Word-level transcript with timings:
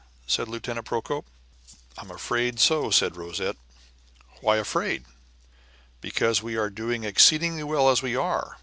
said 0.25 0.47
Lieutenant 0.47 0.87
Procope. 0.87 1.27
"I 1.95 2.01
am 2.01 2.09
afraid 2.09 2.59
so," 2.59 2.89
said 2.89 3.15
Rosette. 3.15 3.57
"Why 4.39 4.55
afraid?" 4.57 5.05
"Because 6.01 6.41
we 6.41 6.57
are 6.57 6.71
doing 6.71 7.03
exceedingly 7.03 7.61
well 7.63 7.87
as 7.87 8.01
we 8.01 8.15
are." 8.15 8.57